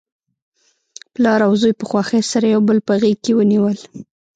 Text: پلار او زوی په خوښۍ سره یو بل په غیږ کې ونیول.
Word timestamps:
پلار 1.13 1.39
او 1.47 1.53
زوی 1.61 1.73
په 1.79 1.85
خوښۍ 1.89 2.21
سره 2.31 2.45
یو 2.53 2.61
بل 2.67 2.77
په 2.87 2.93
غیږ 3.01 3.17
کې 3.23 3.31
ونیول. 3.35 3.77